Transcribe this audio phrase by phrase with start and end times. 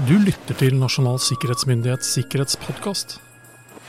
[0.00, 3.18] Du lytter til Nasjonal sikkerhetsmyndighets sikkerhetspodkast.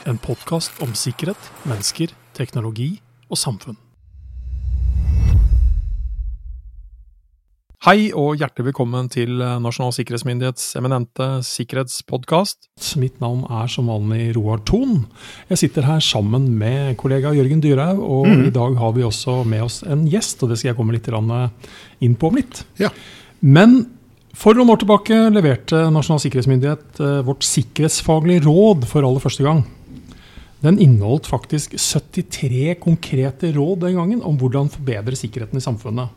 [0.04, 2.90] En podkast om sikkerhet, mennesker, teknologi
[3.32, 3.78] og samfunn.
[7.88, 12.68] Hei og hjertelig velkommen til Nasjonal sikkerhetsmyndighets eminente sikkerhetspodkast.
[13.00, 15.06] Mitt navn er som vanlig Roar Thon.
[15.48, 18.46] Jeg sitter her sammen med kollega Jørgen Dyrhaug, og Mm.
[18.48, 21.08] i dag har vi også med oss en gjest, og det skal jeg komme litt
[22.00, 22.64] inn på om litt.
[22.78, 22.90] Ja.
[23.40, 23.93] Men
[24.34, 29.62] for noen år tilbake leverte Nasjonal sikkerhetsmyndighet eh, vårt sikkerhetsfaglige råd for aller første gang.
[30.64, 36.12] Den inneholdt faktisk 73 konkrete råd den gangen om hvordan forbedre sikkerheten i samfunnet.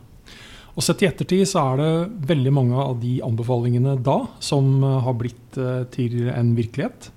[0.78, 4.98] Og Sett i ettertid så er det veldig mange av de anbefalingene da som eh,
[5.04, 7.10] har blitt eh, til en virkelighet.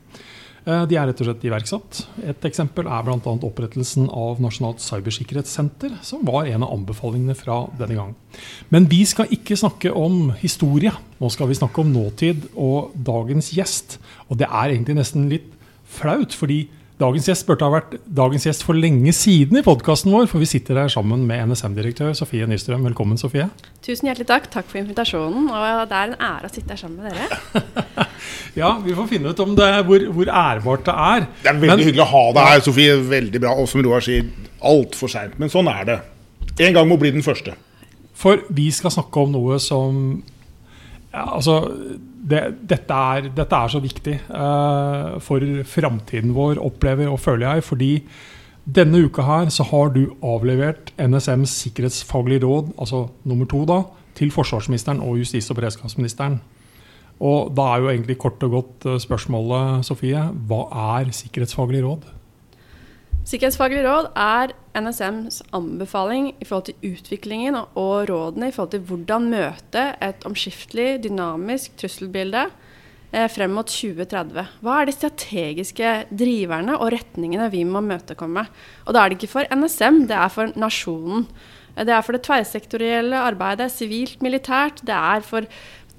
[0.65, 2.01] Eh, De er rett og slett iverksatt.
[2.29, 3.17] Et eksempel er bl.a.
[3.17, 8.11] opprettelsen av Nasjonalt cybersikkerhetssenter, som var en av anbefalingene fra denne gang.
[8.69, 10.93] Men vi skal ikke snakke om historie.
[11.21, 13.97] Nå skal vi snakke om nåtid og dagens gjest.
[14.29, 15.49] Og det er egentlig nesten litt
[15.91, 16.67] flaut, fordi
[17.01, 20.49] dagens gjest burde ha vært dagens gjest for lenge siden i podkasten vår, for vi
[20.49, 22.83] sitter her sammen med NSM-direktør Sofie Nystrøm.
[22.89, 23.47] Velkommen, Sofie.
[23.85, 24.49] Tusen hjertelig takk.
[24.53, 25.47] Takk for invitasjonen.
[25.49, 28.07] Og det er en ære å sitte her sammen med dere.
[28.53, 31.25] Ja, vi får finne ut om det, hvor, hvor ærbart det er.
[31.41, 32.97] Det er veldig hyggelig å ha deg her, Sofie.
[33.09, 33.53] Veldig bra.
[33.57, 34.27] Og som Roar sier,
[34.67, 35.37] altfor seint.
[35.41, 35.97] Men sånn er det.
[36.67, 37.55] En gang må bli den første.
[38.21, 40.01] For vi skal snakke om noe som
[41.11, 41.55] ja, Altså,
[42.21, 47.65] det, dette, er, dette er så viktig uh, for framtiden vår, opplever og føler jeg.
[47.65, 47.91] Fordi
[48.65, 53.81] denne uka her så har du avlevert NSMs sikkerhetsfaglige råd, altså nummer to, da,
[54.17, 56.39] til forsvarsministeren og justis- og beredskapsministeren.
[57.21, 60.63] Og da er jo egentlig kort og godt eh, spørsmålet, Sofie, hva
[60.97, 62.07] er sikkerhetsfaglig råd?
[63.29, 64.51] Sikkerhetsfaglig råd er
[64.81, 71.03] NSMs anbefaling i forhold til utviklingen og- rådene i forhold til hvordan møte et omskiftelig,
[71.03, 72.47] dynamisk trusselbilde
[73.13, 74.47] eh, frem mot 2030.
[74.63, 78.47] Hva er de strategiske driverne og retningene vi må møtekomme?
[78.87, 81.27] Og da er det ikke for NSM, det er for nasjonen.
[81.77, 84.81] Eh, Det er for det tverrsektorielle arbeidet, sivilt, militært.
[84.83, 85.41] Det er for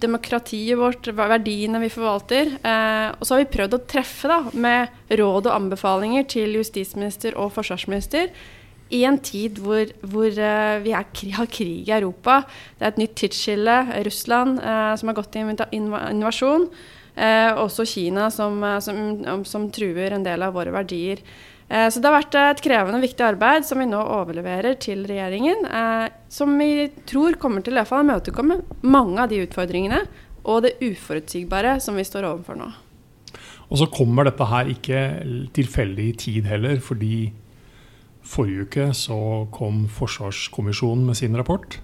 [0.03, 2.57] demokratiet vårt, verdiene vi forvalter.
[2.61, 7.39] Eh, og så har vi prøvd å treffe da, med råd og anbefalinger til justisminister
[7.39, 8.33] og forsvarsminister
[8.93, 11.07] i en tid hvor, hvor eh, vi er,
[11.39, 12.43] har krig i Europa.
[12.79, 13.79] Det er et nytt tidsskille.
[14.09, 16.69] Russland eh, som har gått i invasjon.
[17.15, 21.25] Eh, også Kina som, eh, som, som truer en del av våre verdier.
[21.73, 25.07] Eh, Så det har vært et krevende og viktig arbeid som vi nå overleverer til
[25.09, 25.65] regjeringen.
[25.65, 30.07] eh, Som vi tror kommer til i hvert fall å imøtekomme mange av de utfordringene
[30.45, 32.73] og det uforutsigbare som vi står overfor nå.
[33.71, 34.99] Og så kommer dette her ikke
[35.55, 37.33] tilfeldig i tid heller, fordi
[38.23, 41.79] forrige uke så kom Forsvarskommisjonen med sin rapport.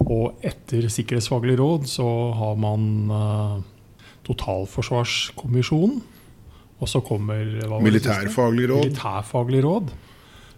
[0.00, 2.06] Og etter sikkerhetsfaglig råd så
[2.38, 3.62] har man uh,
[4.28, 6.02] Totalforsvarskommisjonen.
[6.82, 7.84] Og så kommer hva var?
[7.84, 8.88] Militærfaglig råd.
[8.88, 9.92] Militærfaglig råd.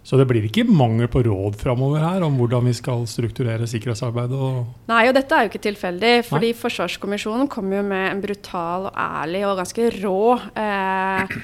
[0.05, 4.37] Så det blir ikke mangel på råd framover her om hvordan vi skal strukturere sikkerhetsarbeidet.
[4.37, 6.57] Og Nei, og dette er jo ikke tilfeldig, fordi Nei.
[6.59, 10.19] Forsvarskommisjonen kom jo med en brutal og ærlig og ganske rå
[10.61, 11.37] eh,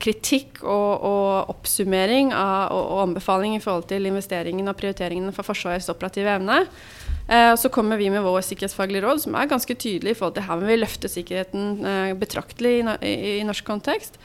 [0.00, 5.46] kritikk og, og oppsummering av, og, og anbefaling i forhold til investeringen og prioriteringene for
[5.46, 6.62] Forsvarets operative evne.
[7.28, 10.48] Eh, så kommer vi med vår sikkerhetsfaglige råd, som er ganske tydelig i forhold til
[10.48, 14.20] her må vi løfte sikkerheten eh, betraktelig i, i, i norsk kontekst.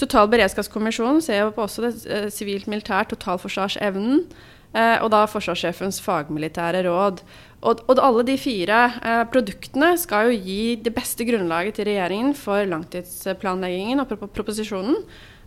[0.00, 4.26] Total beredskapskommisjon ser på også det eh, sivilt-militært totalforsvarsevnen.
[4.72, 7.20] Eh, og da forsvarssjefens fagmilitære råd.
[7.62, 12.32] Og, og alle de fire eh, produktene skal jo gi det beste grunnlaget til regjeringen
[12.38, 14.98] for langtidsplanleggingen og prop proposisjonen.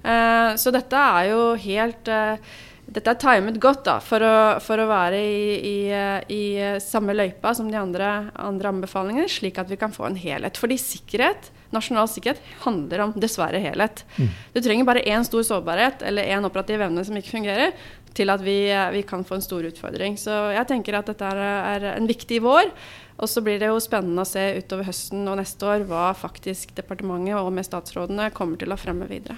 [0.05, 2.55] Eh, så dette er jo helt eh,
[2.85, 6.77] dette er timet godt da, for å, for å være i, i, eh, i eh,
[6.83, 10.59] samme løypa som de andre, andre anbefalingene, slik at vi kan få en helhet.
[10.61, 14.05] Fordi sikkerhet, nasjonal sikkerhet handler om dessverre helhet.
[14.53, 17.73] Du trenger bare én stor sårbarhet eller én operativ evne som ikke fungerer,
[18.15, 20.17] til at vi, eh, vi kan få en stor utfordring.
[20.19, 21.41] Så jeg tenker at dette er,
[21.75, 22.71] er en viktig vår.
[23.15, 26.73] Og så blir det jo spennende å se utover høsten og neste år hva faktisk
[26.75, 29.37] departementet og med statsrådene kommer til å fremme videre.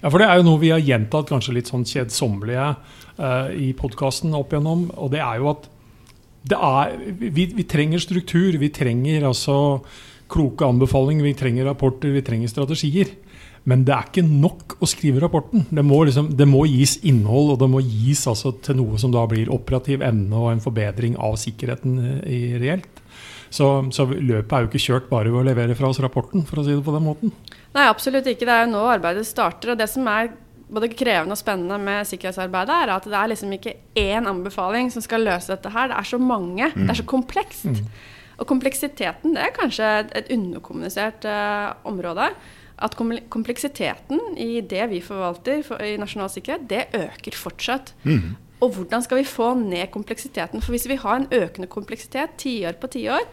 [0.00, 2.70] Ja, for det er jo noe vi har gjentatt kanskje litt sånn kjedsommelige
[3.20, 5.68] uh, i podkasten opp igjennom, og det er jo at
[6.48, 9.58] er, vi, vi trenger struktur, vi trenger altså
[10.32, 13.12] kloke anbefalinger, vi trenger rapporter, vi trenger strategier.
[13.68, 15.66] Men det er ikke nok å skrive rapporten.
[15.68, 19.12] Det må, liksom, det må gis innhold, og det må gis altså til noe som
[19.12, 23.02] da blir operativ evne og en forbedring av sikkerheten eh, i reelt.
[23.50, 26.60] Så, så løpet er jo ikke kjørt bare ved å levere fra oss rapporten, for
[26.60, 27.32] å si det på den måten.
[27.76, 28.46] Nei, absolutt ikke.
[28.48, 29.72] Det er jo nå arbeidet starter.
[29.72, 30.30] Og det som er
[30.68, 35.04] både krevende og spennende med sikkerhetsarbeidet, er at det er liksom ikke én anbefaling som
[35.04, 35.90] skal løse dette her.
[35.92, 36.70] Det er så mange.
[36.76, 37.82] Det er så komplekst.
[38.38, 42.28] Og kompleksiteten det er kanskje et underkommunisert uh, område.
[42.78, 47.92] At kompleksiteten i det vi forvalter for, i nasjonal sikkerhet, det øker fortsatt.
[48.04, 48.36] Mm.
[48.62, 50.62] Og hvordan skal vi få ned kompleksiteten?
[50.62, 53.26] For hvis vi har en økende kompleksitet tiår på tiår,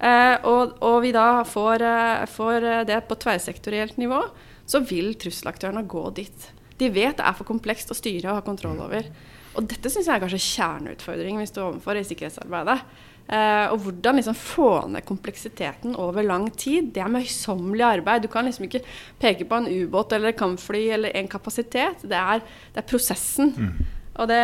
[0.00, 4.20] eh, og, og vi da får, uh, får det på tverrsektorielt nivå,
[4.68, 6.50] så vil trusselaktørene gå dit.
[6.76, 9.08] De vet det er for komplekst å styre og ha kontroll over.
[9.56, 12.80] Og dette syns jeg er kanskje kjerneutfordringen vi står overfor i sikkerhetsarbeidet.
[13.26, 16.92] Uh, og hvordan liksom få ned kompleksiteten over lang tid.
[16.94, 18.22] Det er møysommelig arbeid.
[18.22, 18.84] Du kan liksom ikke
[19.18, 22.06] peke på en ubåt eller kampfly eller en kapasitet.
[22.06, 22.44] Det er,
[22.74, 23.50] det er prosessen.
[23.56, 23.92] Mm.
[24.16, 24.40] Og det,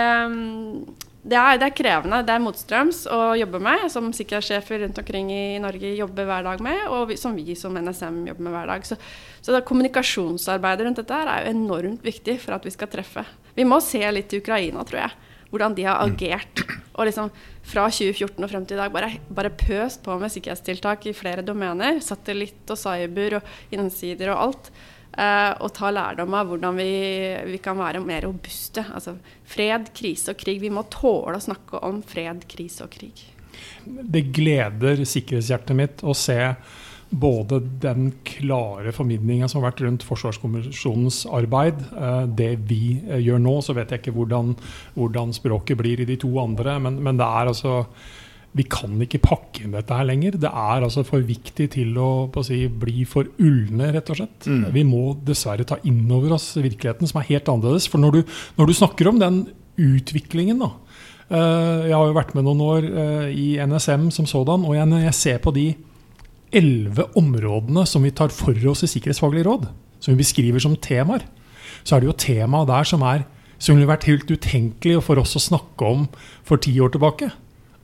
[1.22, 2.20] det, er, det, er, krevende.
[2.26, 6.64] Det er motstrøms å jobbe med, som sikkerhetssjefer rundt omkring i Norge jobber hver dag
[6.66, 8.88] med, og vi, som vi som NSM jobber med hver dag.
[8.88, 8.98] Så,
[9.40, 13.24] så det kommunikasjonsarbeidet rundt dette er jo enormt viktig for at vi skal treffe.
[13.54, 16.14] Vi må se litt til Ukraina, tror jeg hvordan de har mm.
[16.14, 16.64] agert.
[16.96, 17.28] Og liksom
[17.62, 21.44] fra 2014 og frem til i dag bare, bare pøst på med sikkerhetstiltak i flere
[21.46, 22.00] domener.
[22.04, 24.72] Satellitt og cyber og innsider og alt.
[25.12, 26.92] Uh, og ta lærdom av hvordan vi,
[27.50, 28.84] vi, kan være mer robuste.
[28.96, 30.62] Altså fred, krise og krig.
[30.62, 33.26] Vi må tåle å snakke om fred, krise og krig.
[33.84, 36.38] Det gleder sikkerhetshjertet mitt å se
[37.12, 43.42] både den klare formidlinga som har vært rundt Forsvarskommisjonens arbeid, eh, det vi eh, gjør
[43.44, 44.54] nå, så vet jeg ikke hvordan,
[44.96, 46.78] hvordan språket blir i de to andre.
[46.82, 47.84] Men, men, det er altså
[48.52, 50.36] Vi kan ikke pakke inn dette her lenger.
[50.40, 54.44] Det er altså for viktig til å, å si, bli for ulne, rett og slett.
[54.48, 54.66] Mm.
[54.74, 57.88] Vi må dessverre ta inn over oss virkeligheten, som er helt annerledes.
[57.88, 59.46] For når du, når du snakker om den
[59.80, 60.68] utviklingen, da.
[61.32, 62.92] Eh, jeg har jo vært med noen år
[63.32, 65.70] i NSM som sådan, og jeg, jeg ser på de
[66.56, 69.68] elleve områdene som vi tar for oss i Sikkerhetsfaglig råd,
[70.02, 71.24] som vi beskriver som temaer,
[71.82, 73.26] så er det jo temaet der som, er,
[73.58, 76.08] som ville vært helt utenkelig for oss å snakke om
[76.46, 77.32] for ti år tilbake.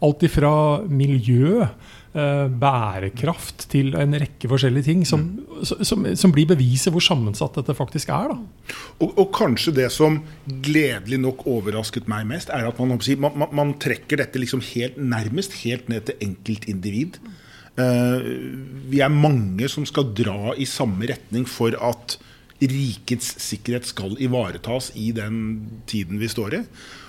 [0.04, 0.52] Alt ifra
[0.86, 5.24] miljø, eh, bærekraft til en rekke forskjellige ting som,
[5.66, 8.36] som, som blir beviset hvor sammensatt dette faktisk er.
[8.36, 12.94] Og, og, kanskje det som gledelig nok overrasket meg mest, er at man,
[13.24, 17.18] man, man trekker dette liksom helt, nærmest helt ned til enkeltindivid.
[17.18, 17.44] Eh,
[17.78, 22.18] vi er mange som skal dra i samme retning for at
[22.58, 26.62] rikets sikkerhet skal ivaretas i den tiden vi står i.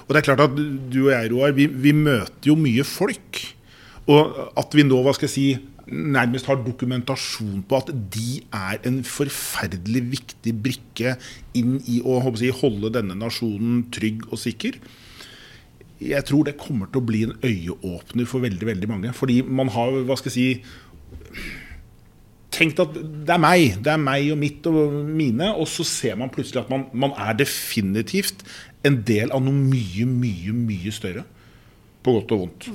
[0.05, 3.41] Og det er klart at du og jeg, Roar, vi, vi møter jo mye folk.
[4.09, 5.47] Og at vi nå hva skal jeg si,
[5.89, 11.15] nærmest har dokumentasjon på at de er en forferdelig viktig brikke
[11.57, 14.77] inn i å si, holde denne nasjonen trygg og sikker
[15.99, 19.13] jeg tror det kommer til å bli en øyeåpner for veldig veldig mange.
[19.15, 21.41] Fordi man har hva skal jeg si,
[22.55, 25.51] tenkt at det er meg, det er meg og mitt og mine.
[25.59, 28.45] Og så ser man plutselig at man, man er definitivt
[28.87, 31.25] en del av noe mye, mye, mye større.
[32.03, 32.69] På godt og vondt.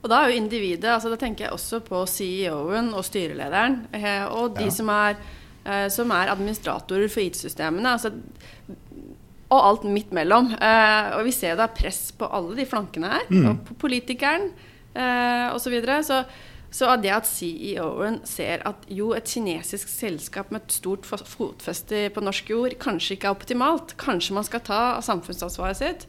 [0.00, 3.82] Og da er jo individet altså Da tenker jeg også på CEO-en og styrelederen.
[3.96, 4.74] Eh, og de ja.
[4.76, 5.16] som, er,
[5.64, 7.96] eh, som er administratorer for IT-systemene.
[7.96, 8.12] Altså
[9.50, 10.52] og alt midt mellom.
[10.54, 13.26] Eh, og vi ser det er press på alle de flankene her.
[13.30, 13.48] Mm.
[13.50, 14.50] Og på politikeren
[14.94, 15.66] eh, osv.
[15.66, 16.00] Så, videre.
[16.06, 16.22] så
[16.70, 22.22] så det at CEO-en ser at jo, et kinesisk selskap med et stort fotfeste på
[22.22, 26.06] norsk jord kanskje ikke er optimalt, kanskje man skal ta samfunnsansvaret sitt,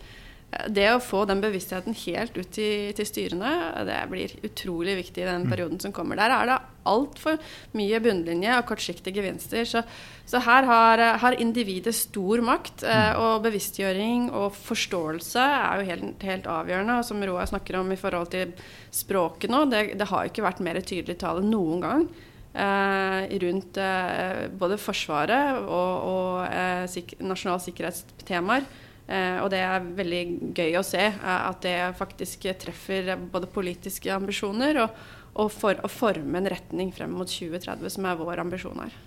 [0.69, 3.51] det å få den bevisstheten helt ut til, til, styrene,
[3.87, 5.51] det blir utrolig viktig i den mm.
[5.53, 6.19] perioden som kommer.
[6.19, 7.37] Der er det altfor
[7.77, 9.65] mye bunnlinje og kortsiktige gevinster.
[9.67, 9.83] Så,
[10.27, 12.85] så her har, har, individet stor makt.
[12.85, 13.21] Eh, mm.
[13.21, 16.99] og bevisstgjøring og forståelse er jo helt, helt avgjørende.
[16.99, 18.53] Og som Roar snakker om i forhold til
[18.91, 22.05] språket nå, det, det har ikke vært mer tydelig tale noen gang.
[22.51, 28.65] Eh, rundt eh, både Forsvaret og, og eh, sik nasjonal sikkerhetstemaer.
[29.11, 30.21] Eh, og det er veldig
[30.55, 35.01] gøy å se eh, at det faktisk treffer både politiske ambisjoner og,
[35.39, 38.97] og for å forme en retning frem mot 2030, som er vår ambisjon her.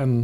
[0.00, 0.16] En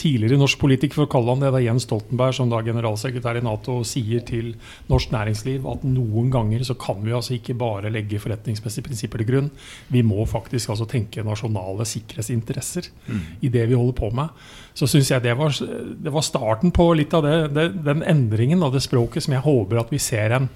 [0.00, 3.38] tidligere norsk politiker, for å kalle han det, det er Jens Stoltenberg, som da generalsekretær
[3.38, 4.50] i Nato, sier til
[4.90, 9.30] norsk næringsliv at noen ganger så kan vi altså ikke bare legge forretningsmessige prinsipper til
[9.30, 9.52] grunn.
[9.94, 13.22] Vi må faktisk altså tenke nasjonale sikkerhetsinteresser mm.
[13.46, 14.34] i det vi holder på med.
[14.74, 18.66] Så syns jeg det var, det var, starten på litt av det, det, den endringen
[18.66, 20.50] av det språket som jeg håper at vi ser en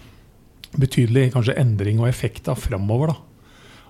[0.79, 3.15] betydelig kanskje endring og effekt av framover.
[3.15, 3.28] da.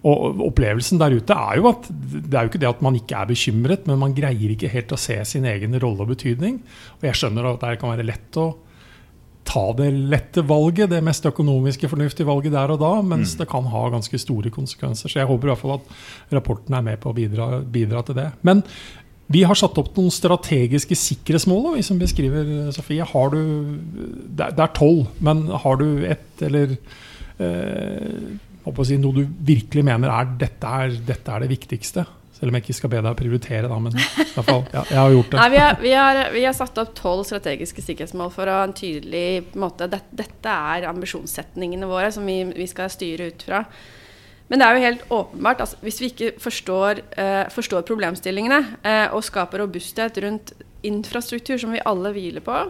[0.07, 3.19] Og opplevelsen der ute er jo at det er jo ikke det at man ikke
[3.19, 6.61] er bekymret, men man greier ikke helt å se sin egen rolle og betydning.
[7.00, 8.52] Og jeg skjønner at det kan være lett å
[9.49, 13.40] ta det lette valget, det mest økonomiske fornuftige valget der og da, mens mm.
[13.40, 15.09] det kan ha ganske store konsekvenser.
[15.09, 15.93] Så jeg håper i hvert fall at
[16.37, 18.28] rapporten er med på å bidra, bidra til det.
[18.47, 18.62] Men
[19.33, 23.05] vi har satt opp noen strategiske sikkerhetsmål, vi som beskriver Sofie.
[23.05, 23.40] Har du,
[24.37, 26.76] det er tolv, men har du ett eller
[27.37, 28.37] eh,
[28.87, 32.07] si, noe du virkelig mener er dette, er dette er det viktigste?
[32.39, 34.99] Selv om jeg ikke skal be deg prioritere, da, men i hvert fall, ja, jeg
[35.01, 35.39] har gjort det.
[35.41, 38.67] Nei, vi, har, vi, har, vi har satt opp tolv strategiske sikkerhetsmål for å ha
[38.69, 39.89] en tydelig måte.
[39.91, 43.65] Dette, dette er ambisjonssetningene våre som vi, vi, skal styre ut fra.
[44.49, 49.09] Men det er jo helt åpenbart, altså, hvis vi ikke forstår, eh, forstår problemstillingene eh,
[49.11, 50.55] og skaper robusthet rundt
[50.87, 52.61] infrastruktur som vi alle hviler på,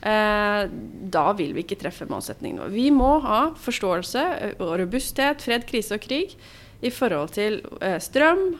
[0.00, 2.70] da vil vi ikke treffe målsetningene.
[2.72, 4.22] Vi må ha forståelse
[4.56, 6.38] og robusthet, fred, krise og krig
[6.80, 8.54] i forhold til eh, strøm,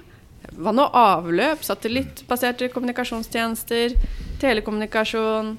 [0.61, 3.97] vann og avløp, satellittbaserte kommunikasjonstjenester,
[4.41, 5.53] telekommunikasjon,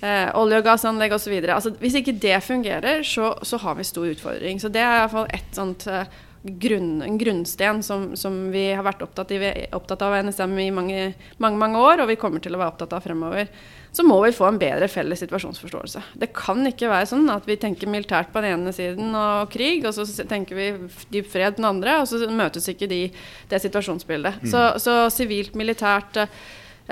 [0.00, 1.34] eh, olje- og gassanlegg osv.
[1.44, 4.60] Altså, hvis ikke det fungerer, så, så, har vi stor utfordring.
[4.60, 6.06] Så det er iallfall ett sånt eh,
[6.44, 9.40] grunn, en grunnsten som, som, vi har vært opptatt, i,
[9.72, 11.06] opptatt av NSM i mange,
[11.42, 13.48] mange, mange år, og vi kommer til å være opptatt av fremover
[13.94, 16.00] så må vi få en bedre felles situasjonsforståelse.
[16.18, 19.86] Det kan ikke være sånn at vi tenker militært på den ene siden og krig,
[19.86, 20.66] og så tenker vi
[21.14, 23.04] dyp fred på den andre, og så møtes ikke de,
[23.52, 24.42] det situasjonsbildet.
[24.42, 24.50] Mm.
[24.82, 26.34] Så sivilt, militært eh,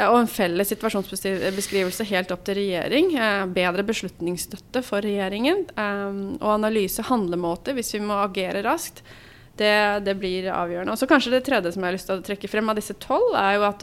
[0.07, 3.17] og en felles situasjonsbeskrivelse helt opp til regjering.
[3.19, 5.67] Eh, bedre beslutningsstøtte for regjeringen.
[5.75, 9.03] Eh, og analyse handlemåte hvis vi må agere raskt.
[9.63, 9.77] Det,
[10.07, 10.93] det blir avgjørende.
[10.95, 12.95] Og så kanskje det tredje som jeg har lyst til å trekke frem av disse
[13.03, 13.81] tolv, er jo at,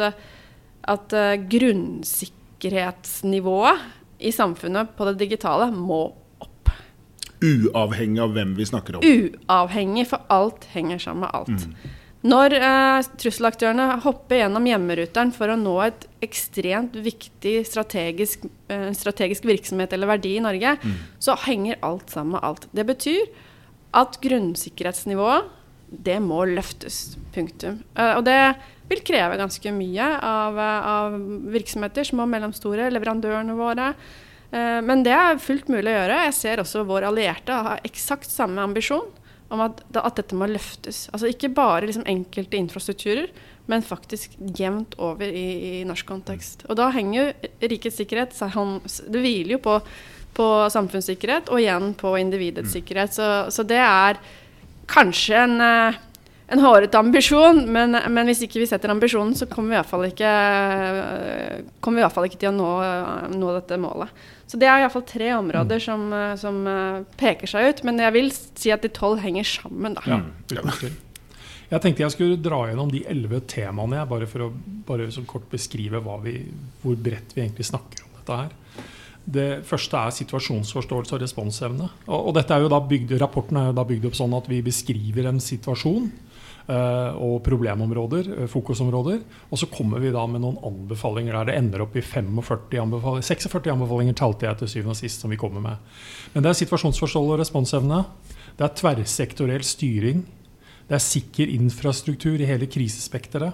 [0.96, 1.08] at
[1.54, 3.78] grunnsikkerhetsnivået
[4.20, 6.02] i samfunnet på det digitale må
[6.44, 6.74] opp.
[7.40, 9.06] Uavhengig av hvem vi snakker om?
[9.06, 11.68] Uavhengig, for alt henger sammen med alt.
[11.70, 11.96] Mm.
[12.30, 19.48] Når eh, trusselaktørene hopper gjennom hjemmeruteren for å nå et ekstremt viktig strategisk, eh, strategisk
[19.48, 20.98] virksomhet eller verdi i Norge, mm.
[21.24, 22.68] så henger alt sammen med alt.
[22.76, 23.24] Det betyr
[23.96, 25.48] at grunnsikkerhetsnivået,
[25.90, 27.18] det må løftes.
[27.34, 27.82] Punktum.
[27.96, 28.40] Eh, og det
[28.90, 31.20] vil kreve ganske mye av, av
[31.54, 33.94] virksomheter, små og mellomstore, leverandørene våre.
[34.52, 36.24] Eh, men det er fullt mulig å gjøre.
[36.30, 39.08] Jeg ser også våre allierte har eksakt samme ambisjon
[39.50, 41.08] om at, at dette må løftes.
[41.14, 43.30] Altså ikke bare liksom enkelte infrastrukturer,
[43.70, 46.66] men faktisk jevnt over i, i, norsk kontekst.
[46.70, 49.76] Og da henger jo rikets sikkerhet Det hviler jo på,
[50.38, 52.76] på samfunnssikkerhet og igjen på individets mm.
[52.78, 53.14] sikkerhet.
[53.14, 54.22] Så, så det er
[54.90, 56.06] kanskje en eh,
[56.50, 60.30] en hårete ambisjon, men, men, hvis ikke vi setter ambisjonen, så kommer vi iallfall ikke,
[61.78, 62.70] kommer vi i hvert fall ikke til å nå,
[63.36, 64.24] nå, dette målet.
[64.50, 65.84] Så det er iallfall tre områder mm.
[65.86, 66.08] som,
[66.42, 66.58] som,
[67.20, 67.84] peker seg ut.
[67.86, 70.24] Men jeg vil si at de tolv henger sammen, da.
[70.58, 70.64] Ja,
[71.70, 74.54] jeg tenkte jeg skulle dra gjennom de elleve temaene, bare for å
[74.88, 76.40] bare kort beskrive vi,
[76.82, 78.56] hvor bredt vi egentlig snakker om dette her.
[79.26, 81.90] Det første er situasjonsforståelse og responsevne.
[82.08, 84.50] Og, og dette er jo da bygd, Rapporten er jo da bygd opp sånn at
[84.50, 86.10] vi beskriver en situasjon
[86.70, 89.24] Eh, og problemområder, eh, fokusområder.
[89.50, 93.26] Og så kommer vi da med noen anbefalinger der det ender opp i 45 anbefalinger,
[93.26, 95.78] 46 anbefalinger talte jeg til syvende og sist som vi kommer med.
[96.36, 98.06] Men det er situasjonsforståelse og responsevne.
[98.56, 100.22] Det er tverrsektoriell styring.
[100.88, 103.54] Det er sikker infrastruktur i hele krisespekteret.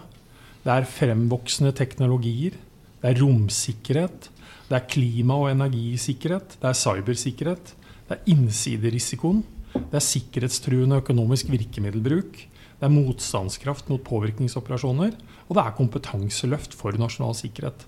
[0.66, 2.52] Det er fremvoksende teknologier.
[3.00, 4.30] Det er romsikkerhet.
[4.70, 6.58] Det er klima- og energisikkerhet.
[6.62, 7.76] Det er cybersikkerhet.
[8.10, 9.44] Det er innsiderisikoen.
[9.74, 12.38] Det er sikkerhetstruende økonomisk virkemiddelbruk.
[12.76, 15.12] Det er motstandskraft mot påvirkningsoperasjoner.
[15.48, 17.86] Og det er kompetanseløft for nasjonal sikkerhet.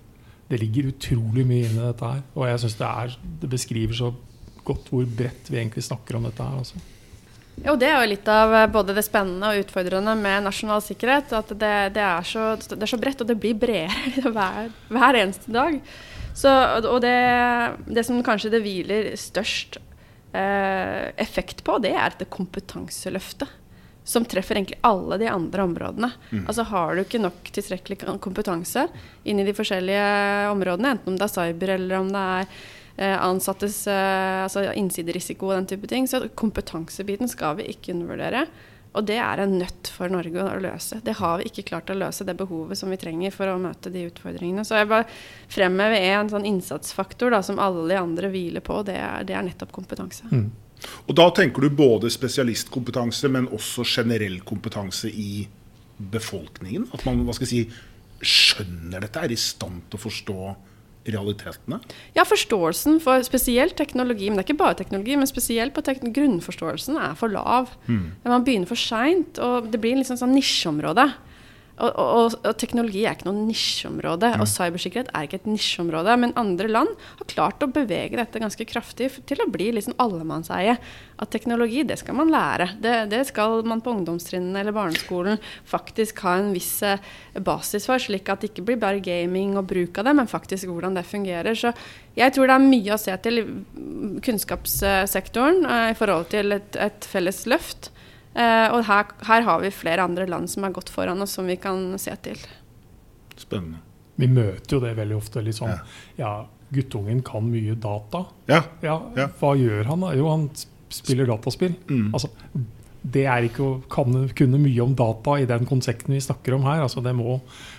[0.48, 2.22] Det ligger utrolig mye inn i dette her.
[2.34, 4.12] Og jeg syns det, det, beskriver så
[4.64, 6.62] godt hvor bredt vi egentlig snakker om dette her.
[6.62, 6.80] Altså.
[7.64, 11.34] Jo, det er jo litt av eh, både det spennende og utfordrende med nasjonal sikkerhet.
[11.36, 15.20] At det, det, er, så, det er, så, bredt, og det blir bredere hver, hver
[15.22, 15.78] eneste dag.
[16.38, 16.50] Så,
[16.86, 17.16] og det,
[17.90, 19.80] det, som kanskje det hviler størst
[20.32, 23.56] eh, effekt på, det er dette kompetanseløftet
[24.08, 26.08] som treffer egentlig alle de andre områdene.
[26.30, 26.46] Mm.
[26.48, 28.86] Altså Har du ikke nok tilstrekkelig kompetanse
[29.28, 30.06] inn i de forskjellige
[30.54, 32.62] områdene, enten om det er cyber eller om det er
[33.06, 38.46] ansattes eh, altså innsiderisiko og den type ting, så kompetansebiten skal vi ikke undervurdere.
[38.96, 40.98] Og det er en nøtt for Norge å løse.
[41.04, 43.92] Det har vi ikke klart å løse, det behovet som vi trenger for å møte
[43.94, 44.64] de utfordringene.
[44.66, 45.06] Så jeg bare
[45.52, 49.44] fremhever en sånn innsatsfaktor da, som alle de andre hviler på, det er, det er
[49.46, 50.26] nettopp kompetanse.
[50.32, 50.48] Mm.
[51.10, 55.44] Og Da tenker du både spesialistkompetanse, men også generell kompetanse i
[55.98, 56.88] befolkningen?
[56.94, 57.84] At man hva skal jeg si,
[58.18, 60.38] skjønner dette, er i stand til å forstå
[61.06, 61.80] realitetene?
[62.16, 66.98] Ja, forståelsen for spesielt teknologi, men det er ikke bare teknologi, men spesielt på grunnforståelsen
[67.00, 67.72] er for lav.
[67.86, 68.04] Mm.
[68.26, 71.08] Man begynner for seint, og det blir liksom sånn nisjeområde.
[71.78, 76.16] Og, og, og, teknologi er ikke noe nisjeområde, og cybersikkerhet er ikke et nisjeområde.
[76.18, 80.74] Men andre land har klart å bevege dette ganske kraftig til å bli liksom allemannseie.
[81.18, 82.72] At teknologi, det skal man lære.
[82.82, 87.02] Det, det skal man på ungdomstrinnene eller barneskolen faktisk ha en viss eh,
[87.42, 90.70] basis for, slik at det ikke blir bare gaming og bruk av det, men faktisk
[90.70, 91.58] hvordan det fungerer.
[91.58, 91.74] Så
[92.18, 93.44] jeg tror det er mye å se til
[94.26, 97.92] kunnskapssektoren uh, i forhold til et, et felles løft.
[98.38, 101.48] Eh, og her, her, har vi flere andre land som har gått foran oss, som
[101.50, 102.38] vi kan se til.
[103.38, 103.82] Spennende.
[104.18, 105.42] Vi møter jo det veldig ofte.
[105.46, 105.82] litt sånn, ja,
[106.18, 106.32] ja
[106.74, 108.24] guttungen kan mye data.
[108.50, 108.62] Ja.
[108.84, 108.98] ja.
[109.40, 110.12] Hva gjør han da?
[110.18, 110.48] Jo, han
[110.92, 111.74] spiller dataspill.
[111.88, 112.10] Mm.
[112.12, 112.30] Altså,
[113.08, 116.66] det er ikke å kan, kunne mye om data i den konsekten vi snakker om
[116.68, 116.82] her.
[116.84, 117.38] Altså, det må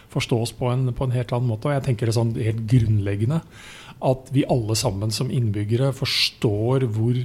[0.09, 1.69] forstås på en, på en helt annen måte.
[1.69, 3.43] Og jeg tenker det sånn helt grunnleggende
[3.99, 7.19] at vi alle sammen som innbyggere forstår hvor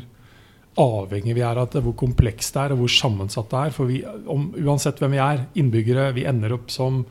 [0.81, 3.77] avhengig vi er av det, hvor komplekst det er og hvor sammensatt det er.
[3.77, 4.01] For vi,
[4.31, 7.05] om, uansett hvem vi er, innbyggere, vi ender opp som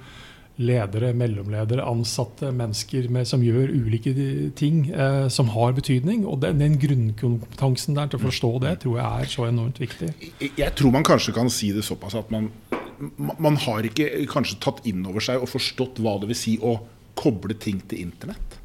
[0.62, 4.14] ledere, mellomledere, ansatte, mennesker med, som gjør ulike
[4.60, 6.28] ting eh, som har betydning.
[6.30, 10.12] Og den, den, grunnkompetansen der til å forstå det, tror jeg er så enormt viktig.
[10.44, 12.52] Jeg tror man kanskje kan si det såpass at man,
[13.18, 16.78] man har ikke kanskje tatt inn over seg og forstått hva det vil si å
[17.18, 18.60] koble ting til internett.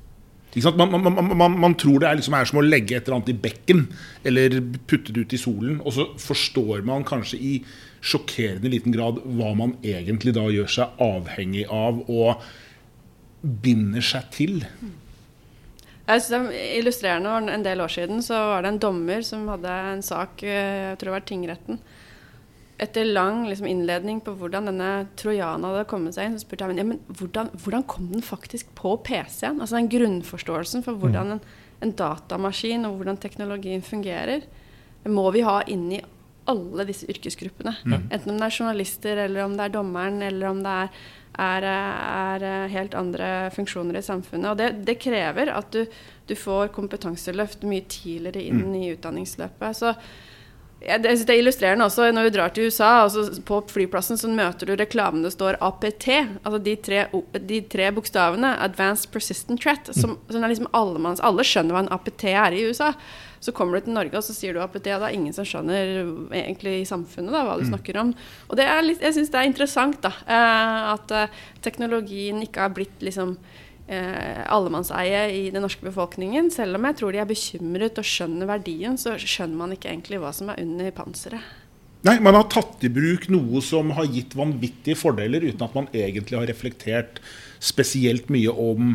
[0.57, 3.35] Man, man, man, man, tror det er, liksom, er, som å legge et eller annet
[3.35, 3.83] i bekken
[4.27, 4.57] eller
[4.89, 5.77] putte det ut i solen.
[5.85, 7.53] Og så forstår man kanskje i
[8.01, 12.49] sjokkerende liten grad hva man egentlig da gjør seg avhengig av og
[13.43, 14.59] binder seg til.
[16.09, 19.45] Jeg synes det er Illustrerende en del år siden så var det en dommer som
[19.53, 21.81] hadde en sak, eh, jeg tror det var tingretten.
[22.79, 26.79] Etter lang liksom, innledning på hvordan denne trojanen hadde kommet seg inn, så spurte jeg
[26.79, 29.59] ja, men hvordan, hvordan kom den faktisk på PC-en?
[29.59, 31.35] Altså den grunnforståelsen for hvordan mm.
[31.35, 31.43] en,
[31.87, 34.47] en datamaskin og hvordan teknologien fungerer,
[35.09, 36.01] må vi ha inni
[36.49, 37.75] alle disse yrkesgruppene.
[37.85, 38.09] Mm.
[38.09, 42.47] Enten om det er journalister, eller om det er dommeren, eller om det er, er,
[42.47, 44.49] er helt andre funksjoner i samfunnet.
[44.53, 45.85] Og det, det krever at du,
[46.29, 48.79] du, får kompetanseløft mye tidligere inn mm.
[48.81, 49.77] i utdanningsløpet.
[49.77, 49.93] Så
[50.79, 52.91] jeg, jeg synes Det er illustrerende også når vi drar til USA.
[53.05, 56.09] Altså på flyplassen så møter du reklamen det står APT.
[56.45, 57.07] Altså de tre,
[57.51, 58.55] de tre bokstavene.
[58.63, 59.91] Advanced Persistent Threat.
[59.97, 60.35] Som, mm.
[60.35, 62.93] som er liksom allemanns, alle skjønner hva en APT er i USA.
[63.43, 66.01] Så kommer du til Norge og så sier du APT, det er ingen som skjønner
[66.35, 67.71] egentlig i samfunnet da, hva du mm.
[67.71, 68.11] snakker om.
[68.49, 72.67] Og det er litt, jeg syns det er interessant da, eh, at eh, teknologien ikke
[72.67, 73.37] har blitt liksom
[73.89, 76.51] eh, allemannseie i den norske befolkningen.
[76.55, 80.21] Selv om jeg tror de er bekymret og skjønner verdien, så skjønner man ikke egentlig
[80.23, 81.43] hva som er under panseret.
[82.07, 85.89] Nei, man har tatt i bruk noe som har gitt vanvittige fordeler, uten at man
[85.91, 87.19] egentlig har reflektert
[87.59, 88.93] spesielt mye om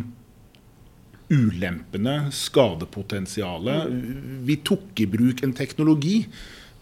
[1.34, 3.91] ulempene, skadepotensialet.
[4.48, 6.28] Vi tok i bruk en teknologi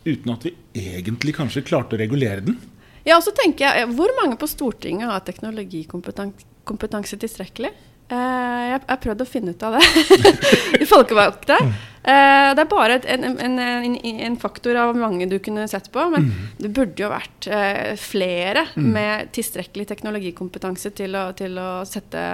[0.06, 2.58] uten at vi egentlig kanskje klarte å regulere den.
[3.06, 7.72] Ja, og så tenker jeg, Hvor mange på Stortinget har teknologikompetanse tilstrekkelig?
[8.12, 9.86] Eh, jeg har prøvd å finne ut av det.
[10.82, 11.58] De folkevalgte.
[12.02, 13.96] Eh, det er bare et, en, en, en,
[14.26, 16.04] en, faktor av mange du kunne sett på.
[16.12, 16.44] Men mm.
[16.60, 18.92] det burde jo vært eh, flere mm.
[18.98, 22.26] med tilstrekkelig teknologikompetanse til å, til å sette,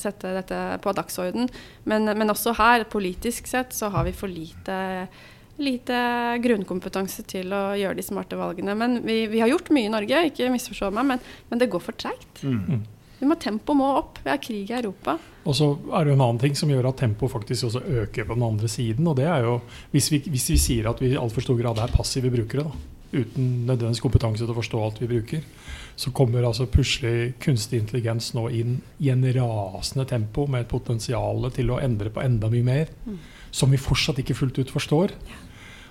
[0.00, 1.50] sette, dette på dagsorden.
[1.84, 4.76] Men, men, også her, politisk sett, så har vi for lite
[5.56, 5.96] lite
[6.44, 8.74] grunnkompetanse til å gjøre de smarte valgene.
[8.76, 11.80] Men vi, vi har gjort mye i Norge, ikke misforstå meg, men, men det går
[11.80, 12.42] for treigt.
[12.44, 12.82] Mm.
[13.20, 14.18] Vi må Tempoet må opp.
[14.24, 15.16] Vi har krig i Europa.
[15.46, 18.34] Og så er det en annen ting som gjør at tempoet faktisk også øker på
[18.34, 19.06] den andre siden.
[19.06, 19.60] og det er jo
[19.92, 22.72] Hvis vi, hvis vi sier at vi i altfor stor grad er passive brukere, da,
[23.12, 25.44] uten nødvendigvis kompetanse til å forstå alt vi bruker,
[25.96, 31.48] så kommer altså plutselig kunstig intelligens nå inn i en rasende tempo med et potensial
[31.54, 33.18] til å endre på enda mye mer, mm.
[33.50, 35.14] som vi fortsatt ikke fullt ut forstår.
[35.30, 35.42] Ja.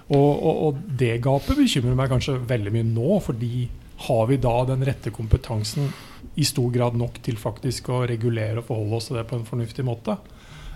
[0.06, 3.66] Og, og, og, det gapet bekymrer meg kanskje veldig mye nå, fordi
[3.98, 5.90] har vi da den rette kompetansen
[6.36, 9.48] i stor grad nok til faktisk å regulere og forholde oss til det på en
[9.48, 10.18] fornuftig måte?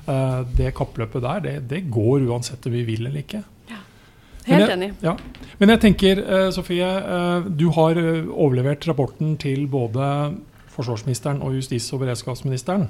[0.08, 3.44] Uh, det kappløpet der, det, det, går uansett om vi vil eller ikke.
[3.70, 3.82] Ja,
[4.48, 4.90] helt jeg, enig.
[5.04, 5.18] Ja.
[5.60, 10.08] Men jeg tenker, uh, Sofie, uh, du har overlevert rapporten til både
[10.74, 12.88] forsvarsministeren og justis- og beredskapsministeren.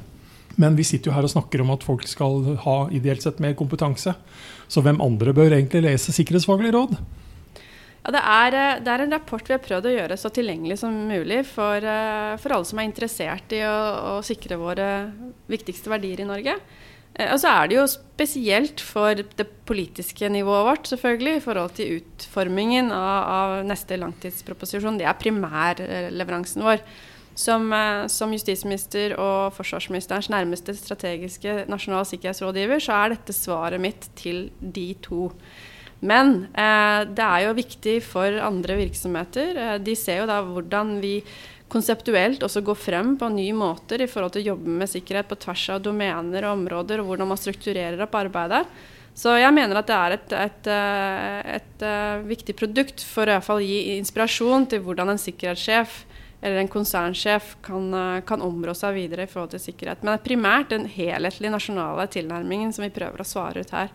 [0.60, 3.56] Men vi sitter jo her og snakker om at folk skal ha ideelt sett mer
[3.58, 4.14] kompetanse.
[4.70, 6.98] Så hvem andre bør egentlig lese sikkerhetsfaglig råd?
[8.10, 10.80] Ja, det, er, eh, det, er, en rapport vi har prøvd å gjøre så tilgjengelig
[10.82, 13.76] som mulig for, eh, for alle som er interessert i å,
[14.16, 14.88] å, sikre våre
[15.52, 16.56] viktigste verdier i Norge.
[17.14, 21.78] Eh, og så er det jo spesielt for det politiske nivået vårt, selvfølgelig, i forhold
[21.78, 24.98] til utformingen av, av neste langtidsproposisjon.
[24.98, 26.82] Det er primærleveransen vår.
[27.38, 27.70] Som,
[28.12, 34.90] som, justisminister og forsvarsministerens nærmeste strategiske nasjonal sikkerhetsrådgiver, så er dette svaret mitt til de
[35.06, 35.30] to.
[36.00, 39.58] Men eh, det er jo viktig for andre virksomheter.
[39.58, 41.18] Eh, de ser jo da hvordan vi
[41.70, 45.38] konseptuelt også går frem på nye måter i forhold til å jobbe med sikkerhet på
[45.44, 48.64] tvers av domener og områder, og hvordan man strukturerer opp arbeidet.
[49.20, 53.28] Så jeg mener at det er et, et, eh, et, et eh, viktig produkt for
[53.28, 56.06] å i hvert fall gi inspirasjon til hvordan en sikkerhetssjef
[56.40, 57.92] eller en konsernsjef kan,
[58.24, 60.00] kan områ seg videre i forhold til sikkerhet.
[60.00, 63.92] Men det er primært den helhetlige nasjonale tilnærmingen som vi prøver å svare ut her.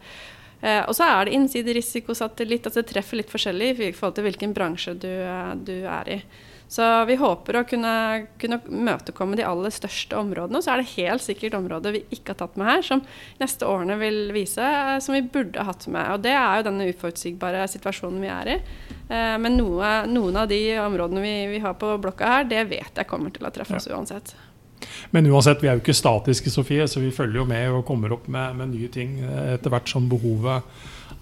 [0.64, 4.56] Eh, og så er det innsiderisiko-satellitt, altså det treffer litt forskjellig i forhold til hvilken
[4.56, 5.12] bransje du,
[5.68, 6.20] du er i.
[6.74, 7.90] Så vi håper å kunne,
[8.40, 10.58] kunne møtekomme de aller største områdene.
[10.58, 13.04] Og så er det helt sikkert områder vi ikke har tatt med her, som
[13.42, 16.08] neste årene vil vise, eh, som vi burde hatt med.
[16.16, 18.58] Og det er jo denne uforutsigbare situasjonen vi er i.
[19.04, 23.04] Eh, men noe, noen av de områdene vi, vi, har på blokka her, det vet
[23.04, 24.34] jeg kommer til å treffe oss uansett.
[25.14, 28.12] Men uansett, vi er jo ikke statiske, Sofie, så vi følger jo med og kommer
[28.16, 30.62] opp med, med nye ting eh, etter hvert som behovet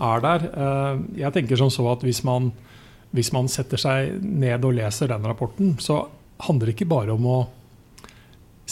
[0.03, 0.45] er der.
[1.19, 2.49] Jeg tenker som så at hvis man
[3.13, 6.07] hvis man setter seg ned og leser den rapporten, så
[6.47, 7.41] handler det ikke bare om å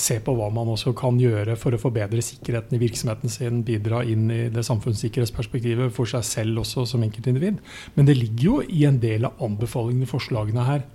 [0.00, 4.00] se på hva man også kan gjøre for å forbedre sikkerheten i virksomheten sin, bidra
[4.08, 7.58] inn i det samfunnssikkerhetsperspektivet for seg selv også som enkeltindivid.
[7.96, 10.86] Men det ligger jo i en del av anbefalingene i forslagene her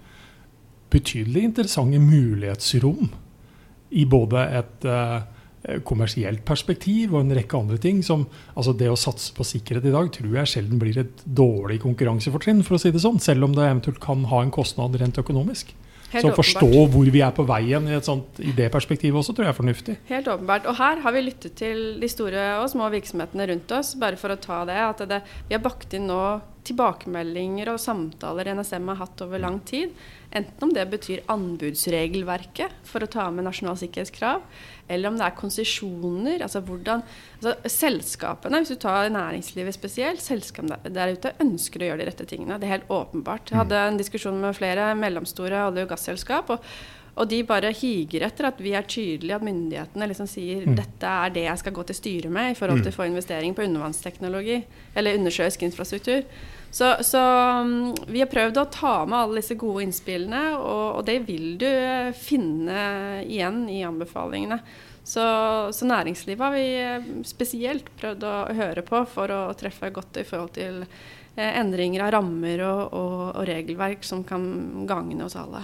[0.96, 3.12] betydelig interessante mulighetsrom
[3.92, 4.88] i både et
[5.66, 8.04] Eh, kommersielt perspektiv og en rekke andre ting.
[8.06, 11.80] Som, altså det å satse på sikkerhet i dag tror jeg sjelden blir et dårlig
[11.82, 13.18] konkurransefortrinn, for å si det sånn.
[13.24, 15.74] Selv om det eventuelt kan ha en kostnad rent økonomisk.
[16.12, 19.34] Helt så å forstå hvor vi er på veien i, sånt, i det perspektivet også,
[19.36, 19.96] tror jeg er fornuftig.
[20.12, 20.68] Helt åpenbart.
[20.70, 24.36] Og her har vi lyttet til de store og små virksomhetene rundt oss, bare for
[24.36, 24.78] å ta det.
[24.86, 26.22] At det, vi har bakt inn nå
[26.66, 29.98] tilbakemeldinger og samtaler NSM har hatt over lang tid.
[30.36, 34.42] Enten om det betyr anbudsregelverket for å ta med nasjonale sikkerhetskrav,
[34.92, 36.44] eller om det er konsesjoner.
[36.44, 37.06] Altså hvordan
[37.40, 42.28] altså Selskapene, hvis du tar næringslivet spesielt, selskapene der ute ønsker å gjøre de rette
[42.28, 42.60] tingene.
[42.60, 43.54] Det er helt åpenbart.
[43.54, 46.54] Jeg hadde en diskusjon med flere mellomstore olje- og gasselskap.
[46.58, 46.70] og
[47.16, 50.76] og de bare higer etter at vi er tydelige, at myndighetene liksom sier mm.
[50.76, 53.56] dette er det jeg skal gå til styret med i forhold til å få investering
[53.56, 54.58] på undervannsteknologi
[55.00, 56.26] eller undersjøisk infrastruktur.
[56.76, 57.20] Så, så
[57.62, 61.54] um, vi har prøvd å ta med alle disse gode innspillene, og, og det vil
[61.62, 62.82] du eh, finne
[63.24, 64.58] igjen i anbefalingene.
[65.00, 65.24] Så,
[65.72, 70.26] så, næringslivet har vi eh, spesielt prøvd å høre på for å treffe godt i
[70.28, 74.44] forhold til eh, endringer av rammer og, og, og regelverk som kan
[74.90, 75.64] gagne oss alle.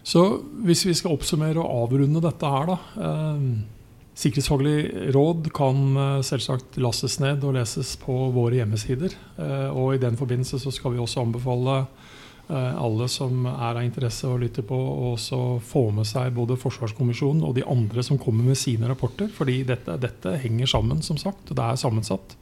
[0.00, 0.24] Så
[0.64, 2.80] hvis vi skal oppsummere og avrunde dette her, da.
[3.04, 3.75] Eh,
[4.16, 9.12] Sikkerhetsfaglig råd kan eh, selvsagt lastes ned og leses på våre hjemmesider.
[9.36, 13.82] Eh, og i den forbindelse så skal vi også anbefale eh, alle som er av
[13.84, 18.16] interesse å lytte på, å også få med seg både Forsvarskommisjonen og de andre som
[18.16, 19.28] kommer med sine rapporter.
[19.36, 21.52] Fordi dette, dette henger sammen, som sagt.
[21.52, 22.38] Det er sammensatt.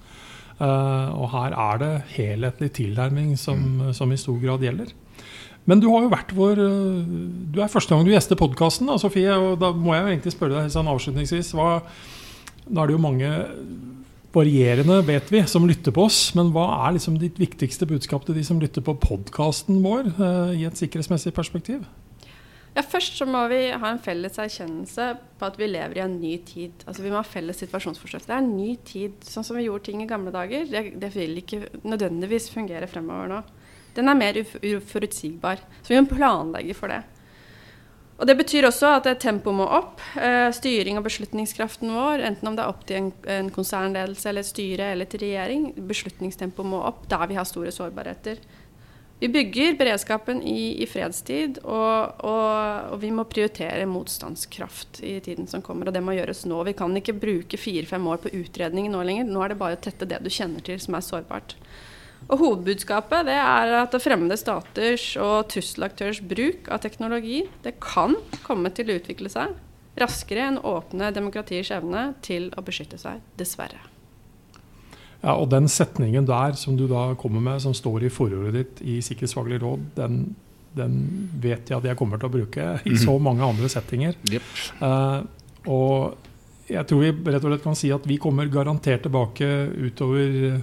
[0.55, 3.89] Og her er det helhetlig tilnærming som, mm.
[3.99, 4.93] som i stor grad gjelder.
[5.65, 7.17] Men du har jo vært vår eh,
[7.55, 9.33] Du er første gang du gjester podkasten, Sofie.
[9.33, 11.79] Og da må jeg jo egentlig spørre deg sånn avslutningsvis hva,
[12.67, 13.33] Da er det jo mange
[14.35, 16.33] varierende, vet vi, som lytter på oss.
[16.35, 20.51] Men hva er liksom ditt viktigste budskap til de som lytter på podkasten vår, uh,
[20.51, 21.85] i et sikkerhetsmessig perspektiv?
[22.75, 26.17] Ja, Først så må vi ha en felles erkjennelse på at vi lever i en
[26.19, 26.83] ny tid.
[26.83, 28.27] Altså Vi må ha felles situasjonsforståelse.
[28.27, 29.21] Det er en ny tid.
[29.23, 33.31] Sånn som vi gjorde ting i gamle dager, det, det vil ikke nødvendigvis fungere fremover
[33.31, 33.45] nå.
[33.95, 35.63] Den er mer uforutsigbar.
[35.83, 37.03] Så vi må planlegge for det.
[38.15, 40.03] Og Det betyr også at tempoet må opp.
[40.15, 44.51] Eh, styring og beslutningskraften vår, enten om det er opp til en, konsernledelse eller et
[44.51, 48.39] styre eller til regjering, beslutningstempoet må opp der vi har store sårbarheter.
[49.19, 55.47] Vi bygger beredskapen i, i fredstid, og, og, og, vi må prioritere motstandskraft i tiden
[55.51, 55.89] som kommer.
[55.89, 56.59] Og det må gjøres nå.
[56.67, 59.31] Vi kan ikke bruke fire-fem år på utredning nå lenger.
[59.31, 61.55] Nå er det bare å tette det du kjenner til som er sårbart.
[62.25, 68.73] Og Hovedbudskapet det er at fremmede staters og trusselaktørers bruk av teknologi det kan komme
[68.75, 69.53] til å utvikle seg
[70.01, 73.79] raskere enn åpne demokratiers evne til å beskytte seg, dessverre.
[75.25, 78.83] Ja, og Den setningen der som du da kommer med, som står i forordet ditt
[78.85, 80.19] i Sikkerhetsfaglig råd, den,
[80.77, 80.99] den,
[81.41, 83.25] vet jeg at jeg kommer til å bruke i så mhm.
[83.25, 84.19] mange andre settinger.
[84.29, 84.51] Yep.
[84.83, 85.23] Uh,
[85.71, 89.49] og jeg tror vi rett og slett kan si at vi kommer garantert tilbake
[89.87, 90.61] utover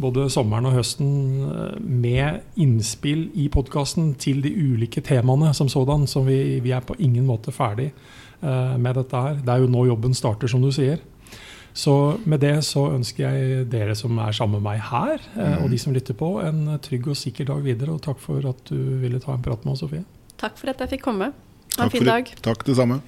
[0.00, 1.10] både sommeren og høsten
[1.46, 6.06] eh, med innspill i podkasten til de ulike temaene som sådan.
[6.10, 7.92] Så vi, vi, er på ingen måte ferdig
[8.42, 9.40] uh, med dette her.
[9.40, 11.00] Det er jo nå jobben starter, som du sier.
[11.76, 15.72] Så med det så ønsker jeg dere som er sammen med meg her, uh, og
[15.72, 17.96] de som lytter på, en trygg og sikker dag videre.
[17.96, 20.04] Og takk for at du ville ta en prat med oss, Sofie.
[20.36, 21.32] Takk for at jeg fikk komme.
[21.76, 22.32] Ha en fin dag.
[22.44, 23.00] Takk det samme.